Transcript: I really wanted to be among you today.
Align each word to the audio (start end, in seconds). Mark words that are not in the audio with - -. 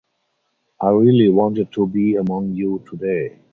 I 0.81 0.89
really 0.89 1.29
wanted 1.29 1.71
to 1.73 1.85
be 1.85 2.15
among 2.15 2.55
you 2.55 2.83
today. 2.89 3.37